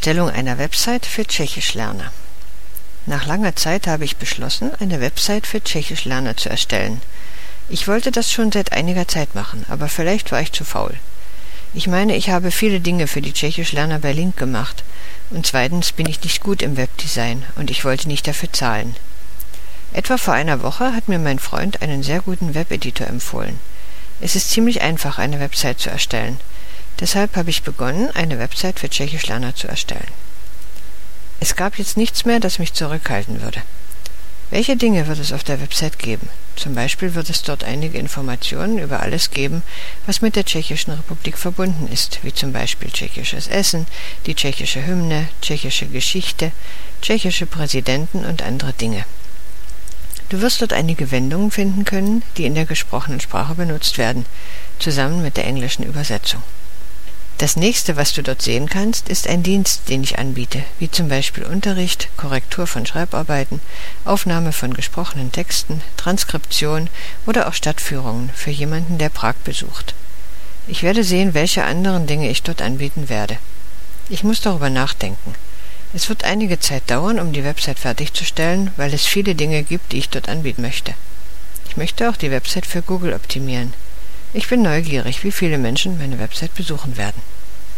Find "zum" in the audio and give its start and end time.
36.56-36.74, 42.34-42.52, 60.90-61.08